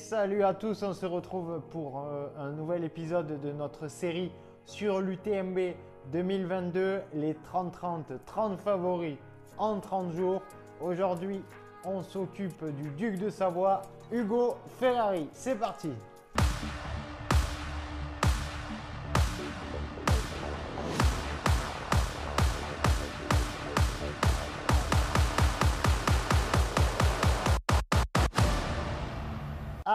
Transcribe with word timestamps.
salut 0.00 0.42
à 0.42 0.54
tous, 0.54 0.82
on 0.82 0.94
se 0.94 1.04
retrouve 1.04 1.60
pour 1.70 2.00
euh, 2.00 2.28
un 2.38 2.52
nouvel 2.52 2.84
épisode 2.84 3.38
de 3.40 3.52
notre 3.52 3.86
série 3.88 4.32
sur 4.64 5.00
l'UTMB 5.00 5.74
2022, 6.10 7.02
les 7.12 7.34
30-30, 7.34 8.04
30 8.24 8.58
favoris 8.58 9.18
en 9.58 9.78
30 9.78 10.12
jours. 10.12 10.42
Aujourd'hui, 10.80 11.42
on 11.84 12.02
s'occupe 12.02 12.64
du 12.76 12.88
duc 12.90 13.18
de 13.18 13.28
Savoie, 13.28 13.82
Hugo 14.10 14.56
Ferrari. 14.78 15.28
C'est 15.32 15.56
parti 15.56 15.90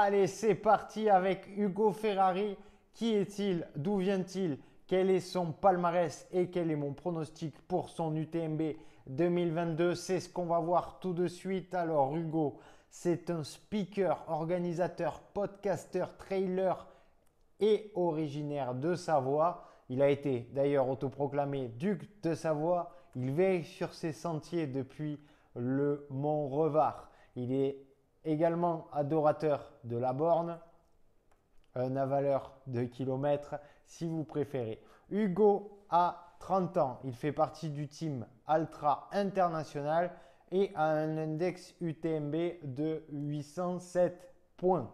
Allez, 0.08 0.27
c'est 0.27 0.54
parti 0.54 1.09
avec 1.09 1.48
Hugo 1.58 1.91
Ferrari. 1.91 2.55
Qui 2.94 3.16
est-il? 3.16 3.68
D'où 3.76 3.98
vient-il? 3.98 4.59
Quel 4.86 5.09
est 5.09 5.20
son 5.20 5.52
palmarès 5.52 6.27
et 6.32 6.52
quel 6.52 6.70
est 6.70 6.76
mon 6.76 6.94
pronostic 6.94 7.59
pour 7.68 7.90
son 7.90 8.16
UTMB 8.16 8.62
2022 9.08 9.96
C'est 9.96 10.20
ce 10.20 10.30
qu'on 10.30 10.46
va 10.46 10.60
voir 10.60 10.99
tout 10.99 11.13
de 11.13 11.26
suite. 11.26 11.73
Alors 11.73 12.16
Hugo, 12.16 12.60
c'est 12.91 13.32
un 13.32 13.44
speaker, 13.44 14.23
organisateur, 14.27 15.22
podcasteur, 15.34 16.16
trailer 16.18 16.85
et 17.60 17.91
originaire 17.96 18.76
de 18.76 18.94
Savoie. 18.94 19.63
Il 19.90 20.04
a 20.04 20.10
été 20.12 20.48
d'ailleurs 20.54 20.88
autoproclamé 20.88 21.68
duc 21.80 22.08
de 22.22 22.35
Savoie. 22.35 22.91
Il 23.16 23.32
veille 23.32 23.63
sur 23.63 23.91
ses 23.91 24.13
sentiers 24.13 24.68
depuis 24.68 25.20
le 25.55 26.05
Mont 26.12 26.48
Revard. 26.48 27.10
Il 27.35 27.52
est 27.52 27.80
également 28.26 28.87
adorateur 28.91 29.71
de 29.84 29.98
la 29.98 30.13
borne, 30.13 30.59
un 31.76 31.95
avaleur 31.95 32.54
de 32.68 32.84
kilomètres 32.84 33.55
si 33.85 34.07
vous 34.07 34.23
préférez. 34.23 34.81
Hugo 35.09 35.85
a 35.90 36.35
30 36.40 36.77
ans, 36.77 36.99
il 37.03 37.15
fait 37.15 37.31
partie 37.31 37.70
du 37.70 37.87
team 37.87 38.26
Altra 38.48 39.09
International 39.12 40.12
et 40.51 40.71
a 40.76 40.85
un 40.85 41.18
index 41.18 41.76
UTMB 41.81 42.35
de 42.63 43.03
807 43.12 44.34
points. 44.57 44.91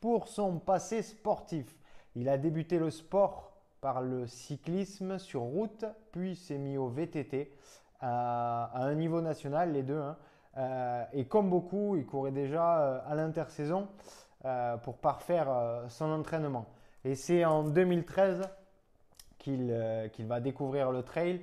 Pour 0.00 0.28
son 0.28 0.58
passé 0.58 1.02
sportif, 1.02 1.76
il 2.14 2.28
a 2.28 2.38
débuté 2.38 2.78
le 2.78 2.90
sport 2.90 3.52
par 3.80 4.02
le 4.02 4.26
cyclisme 4.26 5.18
sur 5.18 5.42
route, 5.42 5.84
puis 6.12 6.36
s'est 6.36 6.58
mis 6.58 6.76
au 6.76 6.88
VTT 6.88 7.52
à, 8.00 8.70
un 8.74 8.94
niveau 8.94 9.20
national, 9.20 9.72
les 9.72 9.82
deux. 9.82 9.98
Hein. 9.98 10.16
Euh, 10.58 11.04
et 11.12 11.24
comme 11.26 11.50
beaucoup, 11.50 11.96
il 11.96 12.04
courait 12.04 12.32
déjà 12.32 12.80
euh, 12.80 12.98
à 13.06 13.14
l'intersaison 13.14 13.88
euh, 14.44 14.76
pour 14.78 14.98
parfaire 14.98 15.48
son 15.88 16.10
entraînement. 16.10 16.66
Et 17.04 17.14
c'est 17.14 17.44
en 17.44 17.64
2013 17.64 18.42
qu'il 19.38 20.26
va 20.26 20.40
découvrir 20.40 20.90
le 20.90 21.02
trail 21.02 21.40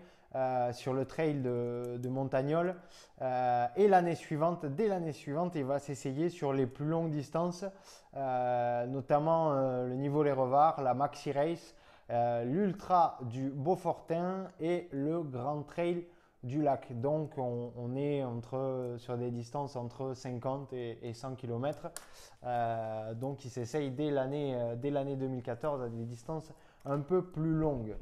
sur 0.73 0.93
le 0.93 1.05
trail 1.05 1.35
de, 1.35 1.97
de 1.97 2.09
Montagnol. 2.09 2.75
et 3.21 3.87
l'année 3.87 4.15
suivante, 4.15 4.65
dès 4.65 4.89
l'année 4.89 5.13
suivante, 5.13 5.55
il 5.55 5.63
va 5.63 5.79
s'essayer 5.79 6.29
sur 6.29 6.51
les 6.51 6.67
plus 6.67 6.85
longues 6.85 7.09
distances, 7.09 7.63
notamment 8.13 9.53
le 9.53 9.95
niveau 9.95 10.23
Les 10.23 10.33
Revards, 10.33 10.81
la 10.81 10.93
Maxi 10.93 11.31
Race, 11.31 11.73
l'Ultra 12.43 13.17
du 13.21 13.49
Beaufortin 13.49 14.49
et 14.59 14.89
le 14.91 15.23
Grand 15.23 15.63
Trail 15.63 16.05
du 16.45 16.61
lac. 16.61 16.93
Donc 17.01 17.37
on, 17.37 17.95
est 17.95 18.23
entre, 18.23 18.95
sur 18.97 19.17
des 19.17 19.31
distances 19.31 19.75
entre 19.75 20.13
50 20.13 20.71
et, 20.73 21.13
100 21.13 21.35
km. 21.35 21.91
Euh, 22.43 23.13
donc 23.15 23.43
il 23.43 23.49
s'essaye 23.49 23.91
dès 23.91 24.11
l'année 24.11 24.55
euh, 24.55 24.75
dès 24.75 24.91
l'année 24.91 25.15
2014 25.15 25.81
à 25.81 25.89
des 25.89 26.03
distances 26.03 26.53
un 26.85 26.99
peu 26.99 27.23
plus 27.23 27.53
longues. 27.53 27.95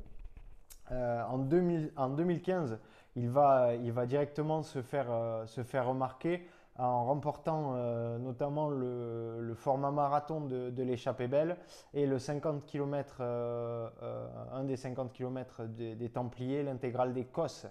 Euh, 0.91 1.23
en, 1.23 1.37
2000, 1.37 1.93
en 1.95 2.09
2015, 2.09 2.77
il 3.15 3.29
va, 3.29 3.73
il 3.75 3.93
va 3.93 4.05
directement 4.05 4.61
se 4.61 4.81
faire, 4.81 5.07
se 5.45 5.63
faire 5.63 5.87
remarquer 5.87 6.45
en 6.75 7.05
remportant 7.05 7.73
notamment 8.17 8.67
le, 8.67 9.53
format 9.55 9.91
marathon 9.91 10.41
de, 10.41 10.83
l'échappée 10.83 11.27
belle 11.27 11.55
et 11.93 12.07
le 12.07 12.17
50 12.17 12.65
km, 12.65 13.21
un 13.21 14.63
des 14.63 14.75
50 14.75 15.13
km 15.13 15.63
des, 15.65 15.95
des 15.95 16.09
Templiers, 16.09 16.63
l'intégrale 16.63 17.13
des 17.13 17.25
Cosses. 17.25 17.67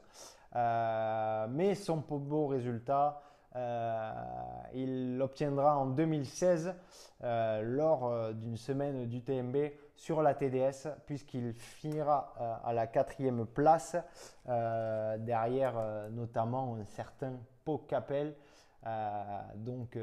Euh, 0.55 1.47
mais 1.49 1.75
son 1.75 1.99
beau 1.99 2.47
résultat, 2.47 3.23
euh, 3.55 4.13
il 4.75 5.19
l'obtiendra 5.19 5.77
en 5.77 5.87
2016 5.87 6.75
euh, 7.23 7.63
lors 7.63 8.33
d'une 8.35 8.57
semaine 8.57 9.07
du 9.07 9.23
TMB 9.23 9.57
sur 9.95 10.23
la 10.23 10.35
TDS 10.35 10.89
puisqu'il 11.07 11.53
finira 11.53 12.35
à 12.65 12.73
la 12.73 12.87
quatrième 12.87 13.47
place 13.47 13.97
derrière 14.47 15.75
notamment 16.11 16.77
un 16.77 16.85
certain 16.85 17.35
Pau 17.65 17.79
Capel. 17.79 18.35
donc, 19.55 19.99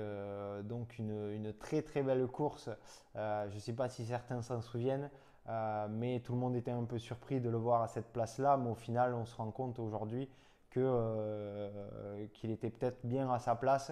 donc 0.64 0.98
une, 1.00 1.32
une, 1.32 1.54
très 1.54 1.82
très 1.82 2.02
belle 2.04 2.28
course. 2.28 2.70
je 3.16 3.54
ne 3.54 3.60
sais 3.60 3.74
pas 3.74 3.90
si 3.90 4.06
certains 4.06 4.42
s'en 4.42 4.62
souviennent. 4.62 5.10
Euh, 5.50 5.88
mais 5.90 6.20
tout 6.20 6.34
le 6.34 6.40
monde 6.40 6.56
était 6.56 6.72
un 6.72 6.84
peu 6.84 7.00
surpris 7.00 7.42
de 7.42 7.50
le 7.50 7.58
voir 7.58 7.82
à 7.82 7.88
cette 7.88 8.12
place-là. 8.14 8.58
Mais 8.58 8.70
au 8.70 8.76
final, 8.76 9.14
on 9.14 9.26
se 9.26 9.36
rend 9.36 9.52
compte 9.52 9.80
aujourd'hui 9.80 10.30
euh, 10.78 12.28
qu'il 12.34 12.52
était 12.52 12.70
peut-être 12.70 13.00
bien 13.04 13.32
à 13.32 13.40
sa 13.40 13.56
place. 13.56 13.92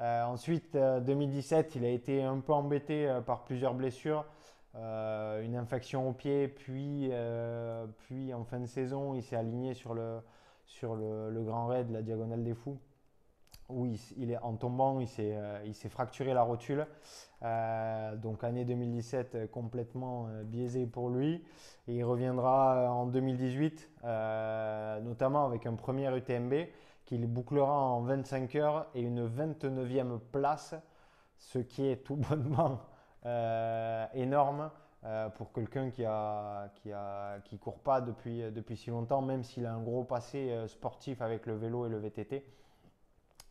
Euh, 0.00 0.22
ensuite, 0.24 0.76
2017, 0.76 1.76
il 1.76 1.84
a 1.84 1.88
été 1.88 2.22
un 2.22 2.40
peu 2.40 2.52
embêté 2.52 3.20
par 3.26 3.44
plusieurs 3.44 3.74
blessures. 3.74 4.24
une 4.74 5.56
infection 5.56 6.08
au 6.08 6.12
pied, 6.12 6.48
puis, 6.48 7.10
puis 7.98 8.34
en 8.34 8.44
fin 8.44 8.60
de 8.60 8.66
saison, 8.66 9.14
il 9.14 9.22
s'est 9.22 9.36
aligné 9.36 9.74
sur 9.74 9.94
le, 9.94 10.20
sur 10.66 10.94
le 10.94 11.42
Grand 11.42 11.66
Raid, 11.66 11.90
la 11.90 12.02
Diagonale 12.02 12.44
des 12.44 12.54
Fous 12.54 12.78
où 13.68 13.86
il, 14.16 14.30
est 14.30 14.38
en 14.38 14.54
tombant, 14.54 15.00
il 15.00 15.08
s'est, 15.08 15.34
euh, 15.36 15.88
fracturé 15.90 16.32
la 16.32 16.42
rotule. 16.42 16.86
Euh, 17.42 18.16
donc 18.16 18.42
année 18.42 18.64
2017 18.64 19.34
euh, 19.34 19.46
complètement 19.46 20.28
biaisé 20.44 20.86
pour 20.86 21.10
lui. 21.10 21.44
Et 21.86 21.96
il 21.96 22.04
reviendra 22.04 22.90
en 22.92 23.06
2018, 23.06 23.90
notamment 25.02 25.46
avec 25.46 25.66
un 25.66 25.74
premier 25.74 26.14
UTMB 26.14 26.68
qu'il 27.04 27.26
bouclera 27.26 27.72
en 27.72 28.02
25 28.02 28.54
heures 28.56 28.86
et 28.94 29.00
une 29.00 29.26
29e 29.26 30.18
place, 30.18 30.74
ce 31.38 31.58
qui 31.58 31.86
est 31.86 32.04
tout 32.04 32.16
bonnement 32.30 32.80
énorme. 34.14 34.70
pour 35.36 35.52
quelqu'un 35.52 35.90
qui 35.90 36.04
a, 36.04 36.68
qui 36.74 36.92
a 36.92 37.40
qui 37.40 37.58
court 37.58 37.78
pas 37.78 38.02
depuis, 38.02 38.42
depuis 38.52 38.76
si 38.76 38.90
longtemps, 38.90 39.22
même 39.22 39.42
s'il 39.42 39.64
a 39.64 39.72
un 39.72 39.80
gros 39.80 40.04
passé 40.04 40.54
sportif 40.66 41.22
avec 41.22 41.46
le 41.46 41.56
vélo 41.56 41.86
et 41.86 41.88
le 41.88 41.98
VTT. 41.98 42.44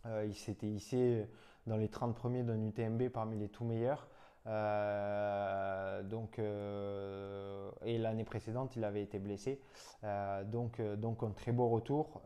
Euh, 0.07 0.25
il 0.25 0.35
s'était 0.35 0.67
hissé 0.67 1.27
dans 1.65 1.77
les 1.77 1.89
30 1.89 2.15
premiers 2.15 2.43
d'un 2.43 2.61
UTMB 2.61 3.09
parmi 3.09 3.37
les 3.37 3.49
tout 3.49 3.65
meilleurs. 3.65 4.07
Euh, 4.45 6.03
donc, 6.03 6.39
euh, 6.39 7.69
et 7.83 7.97
l'année 7.97 8.23
précédente, 8.23 8.75
il 8.77 8.83
avait 8.85 9.01
été 9.01 9.19
blessé. 9.19 9.61
donc, 10.45 10.81
donc, 10.81 11.23
un 11.23 11.31
très 11.31 11.51
beau 11.51 11.67
retour 11.67 12.21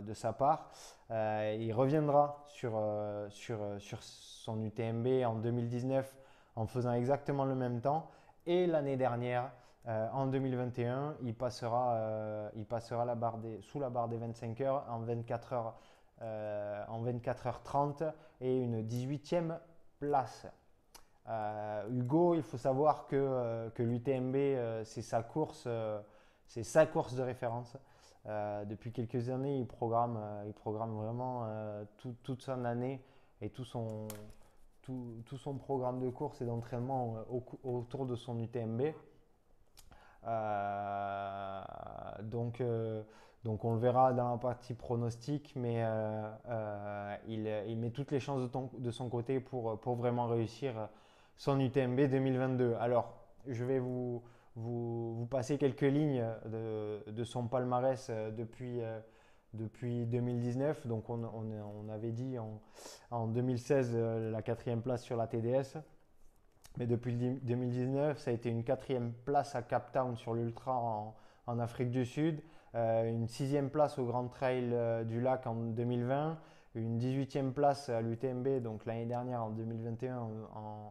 de 0.00 0.14
sa 0.14 0.32
part. 0.32 0.70
il 1.10 1.72
reviendra 1.72 2.44
sur, 2.46 2.80
sur, 3.28 3.58
sur 3.78 4.02
son 4.02 4.62
UTMB 4.62 5.24
en 5.26 5.34
2019 5.34 6.16
en 6.56 6.66
faisant 6.66 6.92
exactement 6.92 7.44
le 7.44 7.54
même 7.54 7.80
temps. 7.80 8.10
Et 8.46 8.66
l'année 8.66 8.96
dernière, 8.96 9.52
en 9.86 10.26
2021, 10.26 11.16
il 11.22 11.34
passera, 11.34 12.50
il 12.56 12.64
passera 12.64 13.04
la 13.04 13.14
barre 13.14 13.38
des, 13.38 13.60
sous 13.60 13.78
la 13.78 13.90
barre 13.90 14.08
des 14.08 14.16
25 14.16 14.60
heures 14.62 14.86
en 14.88 15.00
24 15.00 15.52
heures 15.52 15.74
euh, 16.22 16.84
en 16.86 17.02
24h30 17.02 18.12
et 18.40 18.56
une 18.56 18.82
18e 18.82 19.58
place. 19.98 20.46
Euh, 21.28 21.88
Hugo, 21.90 22.34
il 22.34 22.42
faut 22.42 22.58
savoir 22.58 23.08
que, 23.08 23.16
euh, 23.16 23.70
que 23.70 23.82
l'UTMB, 23.82 24.84
c'est 24.84 25.02
sa 25.02 25.24
course, 25.24 25.66
sa 26.46 26.86
course 26.86 27.14
de 27.14 27.22
référence. 27.22 27.76
depuis 28.24 28.92
quelques 28.92 29.30
années, 29.30 29.58
il 29.58 29.66
programme, 29.66 30.20
il 30.46 30.52
programme 30.52 30.94
vraiment 30.94 31.44
toute 31.96 32.40
son 32.40 32.64
année 32.64 33.02
et 33.40 33.50
tout 33.50 33.64
son, 33.64 34.06
tout, 34.82 35.38
son 35.38 35.54
programme 35.56 35.98
de 35.98 36.08
course 36.08 36.40
et 36.40 36.44
d'entraînement 36.44 37.16
autour 37.64 38.06
de 38.06 38.14
son 38.14 38.38
UTMB. 38.38 38.94
donc, 42.22 42.62
donc 43.44 43.64
on 43.64 43.74
le 43.74 43.80
verra 43.80 44.12
dans 44.12 44.30
la 44.30 44.38
partie 44.38 44.74
pronostic, 44.74 45.52
mais 45.56 45.82
euh, 45.82 46.30
euh, 46.48 47.16
il, 47.26 47.76
met 47.76 47.90
toutes 47.90 48.12
les 48.12 48.20
chances 48.20 48.48
de, 48.78 48.90
son 48.90 49.08
côté 49.08 49.40
pour, 49.40 49.96
vraiment 49.96 50.28
réussir 50.28 50.88
son 51.36 51.58
UTMB 51.58 52.02
2022. 52.08 52.76
Alors, 52.78 53.12
je 53.48 53.64
vais 53.64 53.80
vous, 53.80 54.22
passer 55.28 55.58
quelques 55.58 55.80
lignes 55.80 56.24
de, 56.46 57.24
son 57.24 57.48
palmarès 57.48 58.08
euh, 58.10 58.30
depuis, 58.30 58.80
depuis 59.54 60.06
2019. 60.06 60.86
Donc 60.86 61.10
on, 61.10 61.88
avait 61.88 62.12
dit 62.12 62.36
en, 63.10 63.26
2016 63.26 63.96
la 63.96 64.42
quatrième 64.42 64.82
place 64.82 65.02
sur 65.02 65.16
la 65.16 65.26
TDS. 65.26 65.78
Mais 66.78 66.86
depuis 66.86 67.14
2019, 67.14 68.18
ça 68.18 68.30
a 68.30 68.34
été 68.34 68.48
une 68.48 68.64
quatrième 68.64 69.12
place 69.24 69.54
à 69.54 69.62
Cap 69.62 69.92
Town 69.92 70.16
sur 70.16 70.32
l'Ultra 70.32 70.74
en, 71.46 71.58
Afrique 71.58 71.90
du 71.90 72.06
Sud, 72.06 72.40
une 72.74 73.28
sixième 73.28 73.70
place 73.70 73.98
au 73.98 74.04
Grand 74.04 74.28
Trail 74.28 74.74
du 75.06 75.20
Lac 75.20 75.46
en 75.46 75.54
2020, 75.54 76.38
une 76.74 76.98
18e 76.98 77.52
place 77.52 77.88
à 77.88 78.00
l'UTMB, 78.00 78.62
donc 78.62 78.86
l'année 78.86 79.04
dernière 79.04 79.42
en 79.42 79.50
2021 79.50 80.16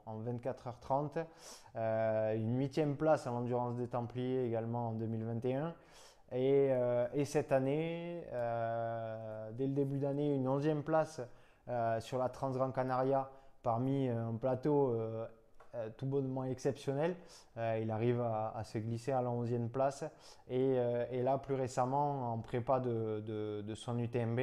en, 0.06 0.22
24h30, 0.22 1.26
euh, 1.76 2.36
une 2.36 2.60
8e 2.60 2.96
place 2.96 3.26
à 3.26 3.32
l'Endurance 3.32 3.76
des 3.78 3.88
Templiers 3.88 4.46
également 4.46 4.90
en 4.90 4.92
2021. 4.94 5.74
Euh, 6.34 7.08
et, 7.14 7.26
cette 7.26 7.52
année, 7.52 8.24
euh, 8.32 9.50
dès 9.54 9.68
le 9.68 9.74
début 9.74 9.98
d'année, 9.98 10.36
une 10.36 10.48
11e 10.48 10.84
place 10.84 11.22
sur 12.00 12.18
la 12.18 12.30
Transgrand 12.30 12.72
Canaria 12.72 13.30
parmi 13.64 14.10
un 14.10 14.34
plateau 14.34 14.98
tout 15.98 16.06
bonnement 16.06 16.44
exceptionnel. 16.46 17.16
il 17.58 17.92
arrive 17.92 18.22
à, 18.22 18.62
se 18.64 18.78
glisser 18.78 19.12
à 19.12 19.22
la 19.22 19.30
11e 19.30 19.70
place. 19.70 20.04
Et, 20.50 20.76
là, 21.22 21.38
plus 21.38 21.56
récemment, 21.56 22.34
en 22.34 22.40
prépa 22.40 22.80
de, 22.80 23.74
son 23.76 23.98
UTMB, 24.00 24.40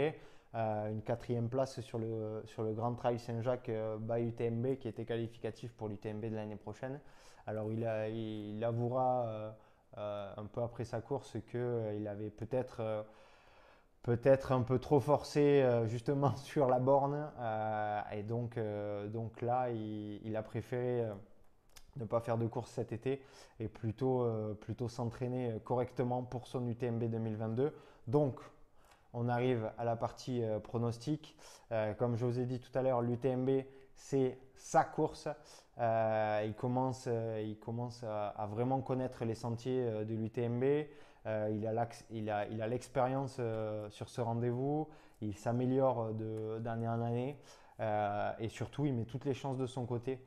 euh, 0.54 0.90
une 0.90 1.02
quatrième 1.02 1.50
place 1.50 1.80
sur 1.82 1.98
le, 1.98 2.42
sur 2.46 2.62
le 2.62 2.72
Grand 2.72 2.94
Trail 2.94 3.18
Saint-Jacques 3.18 3.68
euh, 3.68 3.98
by 4.00 4.28
UTMB 4.28 4.78
qui 4.78 4.88
était 4.88 5.04
qualificatif 5.04 5.74
pour 5.74 5.88
l'UTMB 5.88 6.24
de 6.24 6.36
l'année 6.36 6.56
prochaine. 6.56 7.00
Alors 7.46 7.70
il, 7.70 8.64
avouera 8.64 9.54
euh, 9.98 10.34
un 10.36 10.46
peu 10.46 10.62
après 10.62 10.84
sa 10.84 11.02
course 11.02 11.36
qu'il 11.50 12.08
avait 12.08 12.30
peut-être 12.30 13.04
peut-être 14.02 14.52
un 14.52 14.62
peu 14.62 14.78
trop 14.78 15.00
forcé 15.00 15.66
justement 15.86 16.34
sur 16.36 16.66
la 16.66 16.78
borne 16.78 17.30
donc, 18.28 18.58
donc 19.12 19.42
là 19.42 19.70
il, 19.70 20.36
a 20.36 20.42
préféré 20.42 21.04
ne 21.96 22.04
pas 22.04 22.20
faire 22.20 22.38
de 22.38 22.46
course 22.46 22.70
cet 22.70 22.92
été 22.92 23.20
et 23.58 23.68
plutôt, 23.68 24.24
plutôt 24.60 24.88
s'entraîner 24.88 25.58
correctement 25.64 26.22
pour 26.22 26.46
son 26.46 26.68
UTMB 26.68 27.04
2022. 27.04 27.74
Donc 28.06 28.40
on 29.12 29.28
arrive 29.28 29.70
à 29.78 29.84
la 29.84 29.96
partie 29.96 30.42
euh, 30.42 30.58
pronostic. 30.58 31.36
Euh, 31.72 31.94
comme 31.94 32.16
je 32.16 32.24
vous 32.24 32.38
ai 32.38 32.46
dit 32.46 32.60
tout 32.60 32.76
à 32.78 32.82
l'heure, 32.82 33.02
l'UTMB, 33.02 33.64
c'est 33.96 34.38
sa 34.54 34.84
course. 34.84 35.28
Euh, 35.78 36.44
il 36.46 36.54
commence, 36.54 37.06
il 37.06 37.58
commence 37.58 38.04
à, 38.04 38.48
vraiment 38.50 38.80
connaître 38.80 39.24
les 39.24 39.34
sentiers 39.34 40.04
de 40.04 40.14
l'UTMB. 40.14 40.64
il 41.50 42.30
a 42.30 42.66
l'expérience 42.66 43.40
sur 43.90 44.08
ce 44.08 44.20
rendez-vous. 44.20 44.88
Il 45.20 45.36
s'améliore 45.36 46.12
d'année 46.60 46.88
en 46.88 47.00
année. 47.00 47.38
Et 47.80 48.48
surtout, 48.48 48.86
il 48.86 48.94
met 48.94 49.04
toutes 49.04 49.24
les 49.24 49.34
chances 49.34 49.56
de 49.56 49.66
son 49.66 49.86
côté 49.86 50.20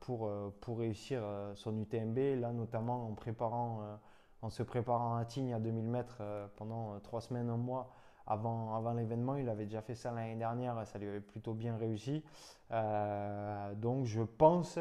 pour, 0.00 0.30
pour 0.60 0.78
réussir 0.78 1.22
son 1.54 1.76
UTMB. 1.78 2.40
Là, 2.40 2.52
notamment 2.52 3.08
en 3.08 3.14
préparant 3.14 3.98
en 4.42 4.50
se 4.50 4.62
préparant 4.62 5.16
à 5.16 5.24
Tignes 5.24 5.54
à 5.54 5.58
2000 5.58 5.84
mètres 5.84 6.18
euh, 6.20 6.46
pendant 6.56 6.94
euh, 6.94 6.98
trois 7.00 7.20
semaines, 7.20 7.50
un 7.50 7.56
mois 7.56 7.92
avant, 8.26 8.74
avant 8.74 8.92
l'événement. 8.92 9.36
Il 9.36 9.48
avait 9.48 9.66
déjà 9.66 9.82
fait 9.82 9.94
ça 9.94 10.12
l'année 10.12 10.36
dernière, 10.36 10.86
ça 10.86 10.98
lui 10.98 11.08
avait 11.08 11.20
plutôt 11.20 11.52
bien 11.52 11.76
réussi. 11.76 12.22
Euh, 12.70 13.74
donc 13.74 14.06
je 14.06 14.22
pense, 14.22 14.78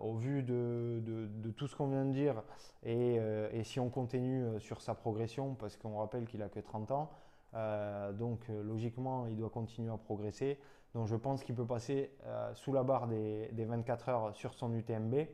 au 0.00 0.14
vu 0.16 0.42
de, 0.42 1.00
de, 1.04 1.50
tout 1.52 1.68
ce 1.68 1.76
qu'on 1.76 1.86
vient 1.86 2.04
de 2.04 2.10
dire, 2.10 2.42
et, 2.82 3.14
et, 3.52 3.62
si 3.62 3.78
on 3.78 3.90
continue 3.90 4.58
sur 4.58 4.80
sa 4.80 4.94
progression, 4.96 5.54
parce 5.54 5.76
qu'on 5.76 5.98
rappelle 5.98 6.26
qu'il 6.26 6.42
a 6.42 6.48
que 6.48 6.58
30 6.58 6.90
ans, 6.90 7.10
donc 7.52 8.48
logiquement 8.48 9.26
il 9.26 9.36
doit 9.36 9.50
continuer 9.50 9.92
à 9.92 9.96
progresser. 9.96 10.58
Donc 10.94 11.06
je 11.06 11.16
pense 11.16 11.42
qu'il 11.44 11.54
peut 11.54 11.66
passer 11.66 12.10
sous 12.54 12.72
la 12.72 12.82
barre 12.82 13.06
des, 13.08 13.48
des 13.52 13.64
24 13.64 14.08
heures 14.08 14.34
sur 14.34 14.54
son 14.54 14.74
UTMB. 14.74 15.26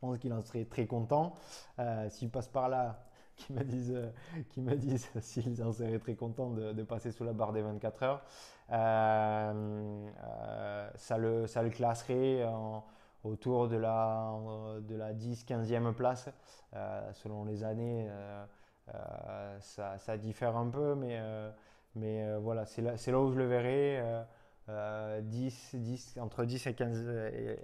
Je 0.00 0.06
pense 0.06 0.18
qu'il 0.18 0.32
en 0.32 0.40
serait 0.40 0.64
très 0.64 0.86
content. 0.86 1.34
Euh, 1.78 2.08
s'il 2.08 2.30
passe 2.30 2.48
par 2.48 2.70
là, 2.70 3.04
qu'ils 3.36 3.54
me 3.54 3.60
euh, 3.60 4.10
me 4.56 4.74
disent 4.74 5.10
s'ils 5.20 5.62
en 5.62 5.72
seraient 5.72 5.98
très 5.98 6.14
contents 6.14 6.48
de, 6.48 6.82
passer 6.84 7.12
sous 7.12 7.22
la 7.22 7.34
barre 7.34 7.52
des 7.52 7.60
24 7.60 8.02
heures. 8.02 8.22
Euh, 8.72 10.10
ça, 10.94 11.18
le, 11.18 11.46
ça 11.46 11.62
le 11.62 11.68
classerait 11.68 12.48
autour 13.22 13.68
de 13.68 13.76
la, 13.76 14.32
de 14.88 14.96
la 14.96 15.12
10-15e 15.12 15.92
place. 15.92 16.30
selon 17.12 17.44
les 17.44 17.62
années, 17.62 18.08
ça, 19.60 19.98
ça, 19.98 20.16
diffère 20.16 20.56
un 20.56 20.68
peu, 20.68 20.94
mais, 20.94 21.20
mais 21.94 22.36
voilà, 22.38 22.66
c'est 22.66 22.82
là, 22.82 22.94
là, 23.06 23.20
où 23.20 23.30
je 23.30 23.38
le 23.38 23.46
verrai. 23.46 24.02
10, 24.68 25.74
10, 25.74 26.18
entre, 26.20 26.44
10 26.44 26.66
et 26.68 26.74
15, 26.74 27.06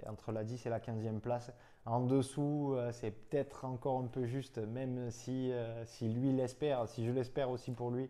entre 0.09 0.31
la 0.31 0.43
10 0.43 0.65
et 0.65 0.69
la 0.69 0.79
15e 0.79 1.19
place. 1.19 1.51
En 1.87 2.01
dessous, 2.01 2.73
euh, 2.75 2.91
c'est 2.91 3.11
peut-être 3.11 3.63
encore 3.63 3.99
un 4.01 4.07
peu 4.07 4.25
juste, 4.25 4.57
même 4.57 5.09
si, 5.09 5.53
euh, 5.53 5.85
si 5.85 6.09
lui 6.09 6.33
l'espère, 6.33 6.85
si 6.85 7.05
je 7.05 7.11
l'espère 7.11 7.49
aussi 7.49 7.71
pour 7.71 7.91
lui. 7.91 8.09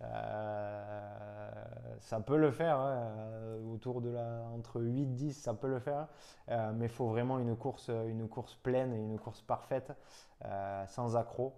Euh, 0.00 1.64
ça 2.00 2.20
peut 2.20 2.38
le 2.38 2.50
faire, 2.50 2.78
hein, 2.78 3.12
autour 3.70 4.00
de 4.00 4.08
la, 4.08 4.44
entre 4.56 4.80
8-10, 4.80 5.32
ça 5.32 5.52
peut 5.52 5.68
le 5.68 5.78
faire. 5.78 6.08
mais 6.48 6.86
il 6.86 6.90
faut 6.90 7.08
vraiment 7.08 7.38
une 7.38 7.54
course, 7.54 7.90
une 7.90 8.26
course 8.28 8.54
pleine 8.54 8.94
et 8.94 8.98
une 8.98 9.18
course 9.18 9.42
parfaite, 9.42 9.92
sans 10.86 11.16
accroc. 11.16 11.54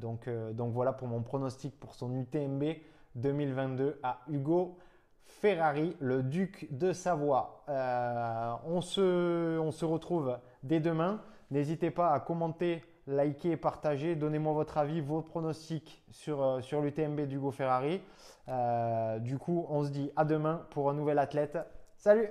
Donc, 0.00 0.28
donc 0.52 0.72
voilà 0.72 0.92
pour 0.92 1.08
mon 1.08 1.22
pronostic 1.22 1.78
pour 1.78 1.94
son 1.94 2.14
UTMB 2.14 2.64
2022 3.14 3.98
à 4.02 4.20
Hugo. 4.28 4.78
Ferrari, 5.40 5.96
le 6.00 6.22
duc 6.22 6.66
de 6.70 6.92
Savoie. 6.92 7.62
Euh, 7.68 8.54
on, 8.66 8.80
se, 8.80 9.84
retrouve 9.84 10.36
dès 10.62 10.80
demain. 10.80 11.20
N'hésitez 11.50 11.90
pas 11.90 12.12
à 12.12 12.20
commenter, 12.20 12.82
liker, 13.06 13.56
partager. 13.56 14.16
Donnez-moi 14.16 14.52
votre 14.52 14.78
avis, 14.78 15.00
vos 15.00 15.22
pronostics 15.22 16.02
sur, 16.10 16.42
euh, 16.42 16.60
sur 16.60 16.80
l'UTMB 16.80 17.20
d'Hugo 17.20 17.50
Ferrari. 17.50 18.00
Euh, 18.48 19.18
du 19.18 19.38
coup, 19.38 19.66
on 19.68 19.84
se 19.84 19.90
dit 19.90 20.10
à 20.16 20.24
demain 20.24 20.66
pour 20.70 20.90
un 20.90 20.94
nouvel 20.94 21.18
athlète. 21.18 21.58
Salut 21.96 22.30